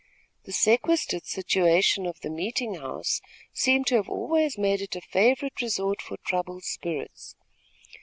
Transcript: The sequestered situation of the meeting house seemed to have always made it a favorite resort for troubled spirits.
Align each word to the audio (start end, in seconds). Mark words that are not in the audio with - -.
The 0.45 0.51
sequestered 0.51 1.27
situation 1.27 2.07
of 2.07 2.21
the 2.21 2.31
meeting 2.31 2.73
house 2.73 3.21
seemed 3.53 3.85
to 3.85 3.97
have 3.97 4.09
always 4.09 4.57
made 4.57 4.81
it 4.81 4.95
a 4.95 5.01
favorite 5.01 5.61
resort 5.61 6.01
for 6.01 6.17
troubled 6.25 6.63
spirits. 6.63 7.35